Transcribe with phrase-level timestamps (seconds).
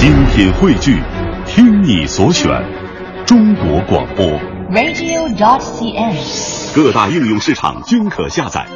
[0.00, 0.98] 精品汇聚，
[1.44, 2.50] 听你所选，
[3.26, 4.24] 中国广播。
[4.70, 6.16] radio.cn。
[6.74, 8.66] 各大应用市场均可下载。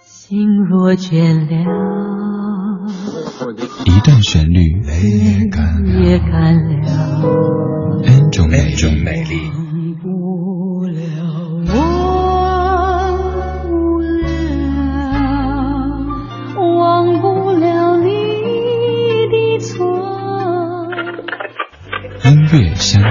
[0.00, 2.86] 心若倦了，
[3.84, 4.94] 一段旋律，泪
[6.00, 6.75] 也干了，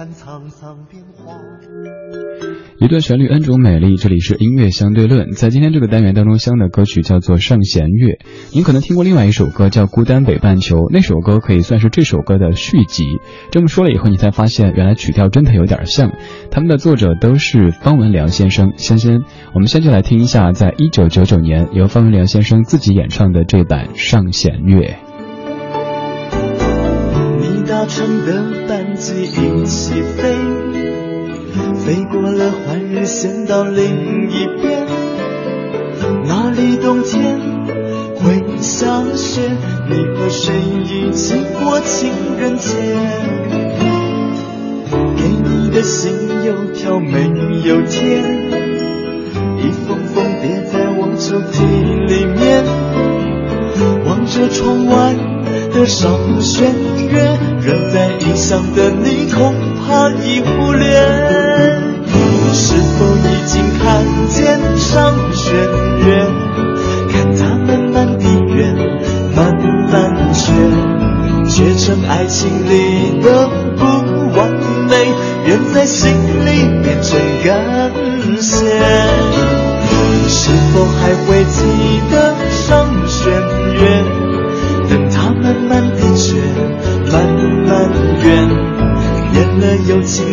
[0.00, 1.34] 看沧桑变化。
[2.78, 3.98] 一段旋律恩主美丽。
[3.98, 8.12] 这里是音乐相对论，在今天这个单元当中，相的歌曲叫做《上弦月》。
[8.54, 13.04] 您可能听过另外一首歌叫《孤单北半球》，那首歌可以算是这首歌的续集。
[13.50, 16.12] 这么说了以后，你才发现原来曲调真的有点像。
[16.50, 18.72] 他们的作者都是方文良先生。
[18.78, 19.20] 先先，
[19.52, 24.96] 我们先就来听一下，在一九九九年由方文良先生自己演唱的这版《上弦月》。
[27.80, 30.34] 搭乘的班机一起飞，
[31.76, 34.86] 飞过了换日线到另一边，
[36.26, 37.40] 那里冬天
[38.16, 39.40] 会下雪，
[39.88, 40.52] 你和谁
[40.84, 42.76] 一起过情人节？
[45.16, 46.12] 给你的信
[46.44, 47.32] 邮票没
[47.64, 48.18] 有贴，
[49.56, 51.64] 一封封叠在我抽屉
[52.04, 52.62] 里面，
[54.04, 55.14] 望着窗外
[55.72, 56.72] 的上弦
[57.08, 59.54] 月，人在异乡的你恐
[59.86, 60.88] 怕已忽略。
[62.06, 66.26] 你是否已经看见上弦月？
[67.12, 68.74] 看它慢慢地圆，
[69.36, 69.54] 慢
[69.90, 70.52] 慢缺，
[71.48, 73.84] 缺成爱情里的不
[74.36, 74.50] 完
[74.88, 75.12] 美，
[75.46, 76.12] 愿在心
[76.44, 77.92] 里变成感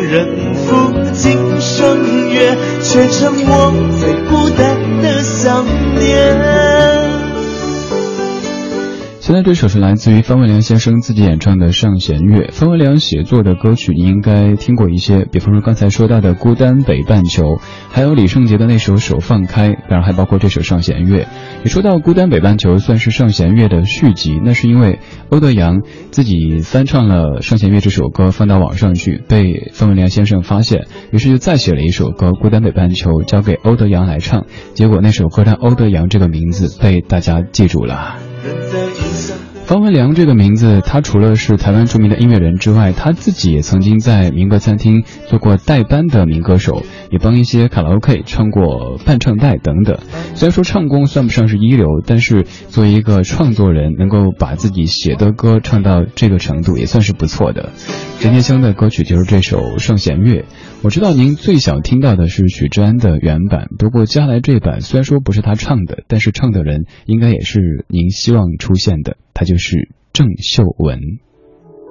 [0.09, 5.66] 人赴今生约，却成我最孤单的想
[6.00, 6.56] 念。
[9.27, 12.47] 现在这首是来自于方文良先生自己演唱的《上弦月》。
[12.53, 17.43] 方文良写作的歌曲你应该听过一些，比方说刚才说到的《孤单北半球》，
[17.91, 21.23] 还有李圣杰的那首《手放开》，当然还包括这首《上弦月》。
[21.61, 34.45] 也说到《孤单北半球》算是《上弦月》的续集，那是因为欧德阳自己翻唱了《上弦月》这首歌放到网上去，被方文良先生发现，于是就再写了一首歌《孤单北半球》，交给欧德阳来唱。
[34.73, 38.15] 结果那首歌让欧德阳这个名字被大家记住了。
[39.17, 50.00] 人在异乡的方文良这个名字，他除了是台湾著名的音乐人之外，他自己也曾经在民歌餐厅做过代班的民歌手，也帮一些卡拉 OK 唱过伴唱带等等。
[50.35, 57.73] 虽然说唱功算不上是一流，但是作为一个创作人，能够把自己写的歌唱到这个程度，也算是不错的。
[58.22, 60.41] 任天香的歌曲就是这首《圣弦月》。
[60.81, 69.56] 我知道您最想听到的是许志安的原版，不过接下来这版虽然说不是他唱的，但是唱的人应该也是您希望出现的，他就
[70.13, 71.00] 郑秀文。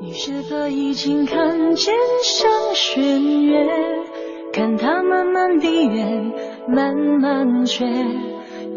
[0.00, 3.66] 你是否已经看见上弦月？
[4.52, 6.32] 看它慢慢地圆，
[6.68, 7.84] 慢慢缺，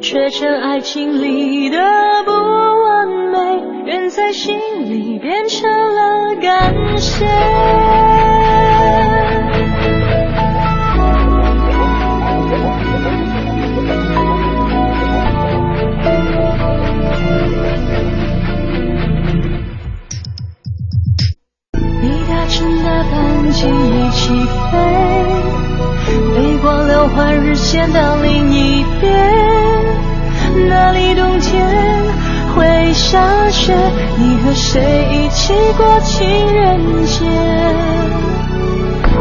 [0.02, 1.78] 缺成爱情里的
[2.26, 7.26] 不完美，人在心里变成了感谢。
[27.16, 29.12] 换日线到另一边，
[30.70, 31.68] 那里冬天
[32.56, 33.74] 会下雪，
[34.18, 34.82] 你和谁
[35.12, 37.26] 一起过情人节？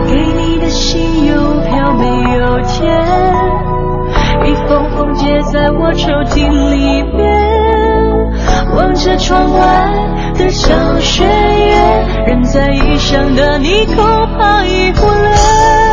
[0.06, 2.06] 给你的信邮票没
[2.38, 2.88] 有贴，
[4.44, 7.26] 一封封结在我抽屉里面，
[8.76, 9.92] 望着窗外
[10.38, 14.04] 的小雪月，人在异乡的你恐
[14.38, 15.87] 怕已忽略。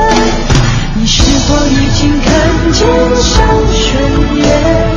[2.71, 4.01] 肩上弦
[4.35, 4.94] 月？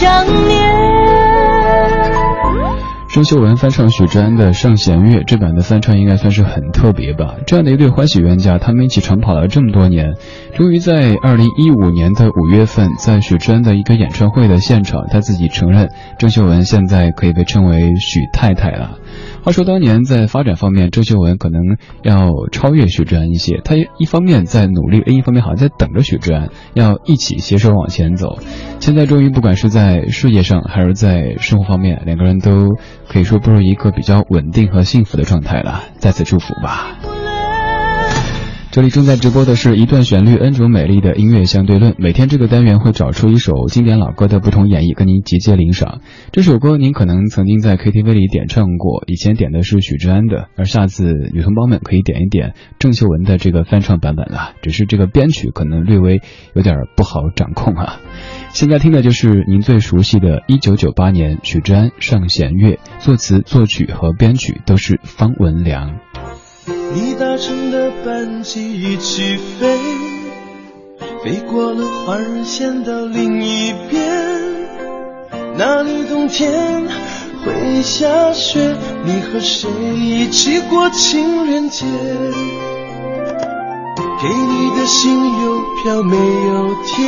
[0.00, 0.26] 张
[3.12, 7.34] 郑秀文翻唱许志安的上弦月这版的翻唱应该算是很特别吧。
[7.46, 10.14] 这样的一对欢喜冤家他们一起长跑了这么多年
[10.54, 18.98] 终于在二零一五年的五月份在许志安的一个演唱会的现场他自己承认郑秀文现在可以被称为许太太了。
[19.42, 21.60] 话说当年在发展方面，周杰伦可能
[22.02, 23.60] 要超越许志安一些。
[23.64, 28.38] 他一方面在努力，另一方面好像在等着许志安，要一起携手往前走。
[28.80, 32.76] 现在终于，不管是在事业上还是在生活方面，两个人都
[33.08, 35.84] 可以说步入一个比较稳定和幸福的状态了。
[35.98, 36.98] 再次祝福吧。
[38.72, 41.96] 这里正在直播的是一段旋律，N 种美丽的音乐相对论。
[41.98, 46.02] 每天这个单元会找出一首经典老歌的不同演绎，跟您集结领赏。
[46.30, 54.52] 这首歌您可能曾经在 KTV 里点唱过，以前点的是许志安的，而下次女同胞们可以点一点郑秀文的这个翻唱版本了。
[54.62, 56.20] 只是这个编曲可能略微
[56.54, 57.98] 有点不好掌控啊。
[58.50, 65.98] 现在听的就是您最熟悉的1998年许志安《上弦月》，作词、作曲和编曲都是方文良。
[66.92, 69.78] 你搭乘的班机一起飞，
[71.22, 74.02] 飞过了花儿线的另一边，
[75.56, 76.82] 那里冬天
[77.44, 78.76] 会下雪。
[79.04, 81.86] 你和谁一起过情人节？
[84.20, 87.06] 给你的信邮票没有贴，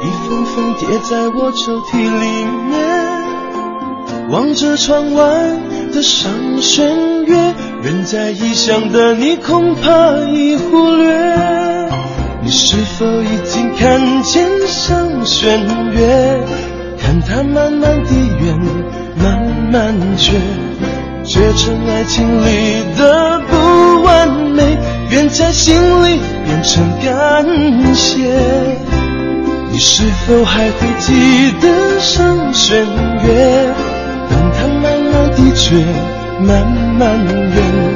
[0.00, 2.78] 一封封叠在我抽屉里面，
[4.30, 5.58] 望着窗外
[5.92, 6.30] 的上
[6.60, 7.54] 弦月。
[8.10, 11.12] 在异乡的你，恐怕已忽略。
[12.42, 15.60] 你是否已经看见上弦
[15.92, 16.40] 月？
[16.98, 18.58] 看它慢慢地圆，
[19.22, 20.32] 慢慢缺，
[21.22, 24.78] 缺成爱情里的不完美，
[25.10, 28.24] 愿在心里变成感谢。
[29.70, 32.86] 你是否还会记得上弦
[33.26, 33.74] 月？
[34.30, 35.76] 等它慢慢地缺。
[36.40, 36.64] 慢
[36.96, 37.87] 慢远，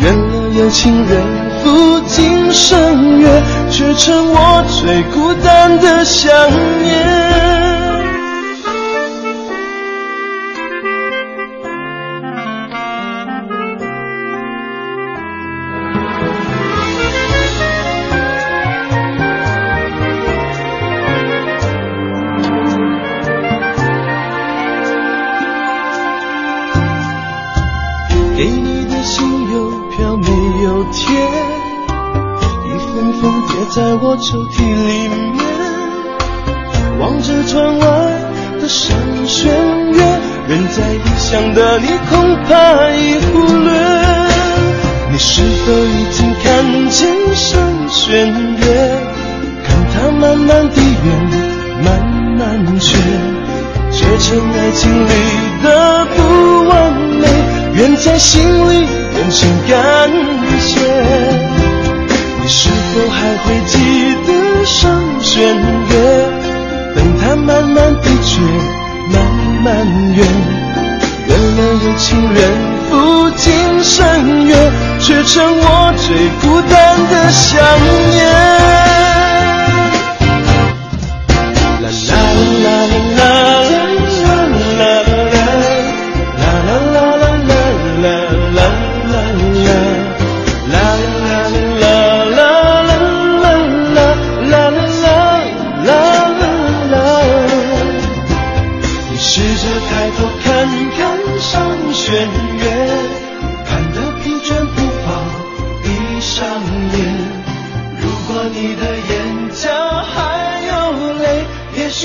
[0.00, 1.22] 原来有情人
[1.62, 3.28] 赴今生约，
[3.70, 6.30] 却成我最孤单的想
[6.82, 7.55] 念。
[33.76, 35.44] 在我抽屉里面，
[36.98, 37.84] 望着窗外
[38.58, 38.96] 的上
[39.26, 39.52] 弦
[39.92, 40.00] 月，
[40.48, 43.70] 远在异乡的你恐怕已忽略。
[45.12, 47.06] 你是否已经看见
[47.36, 48.26] 上弦
[48.56, 48.64] 月？
[49.62, 51.12] 看它慢慢地圆，
[51.84, 51.86] 慢
[52.38, 52.96] 慢缺，
[53.92, 55.10] 缺成爱情里
[55.62, 57.28] 的不完美，
[57.74, 60.10] 远在心里变成感
[60.60, 60.80] 谢。
[62.46, 65.92] 你是否还会记得上弦月？
[66.94, 68.40] 等它慢慢地缺，
[69.12, 69.20] 慢
[69.64, 69.74] 慢
[70.14, 70.24] 圆，
[71.26, 72.38] 圆了有情人
[72.88, 74.54] 赴今生约，
[75.00, 76.06] 却成我最
[76.40, 77.58] 孤单的想
[78.12, 78.75] 念。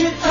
[0.02, 0.31] 你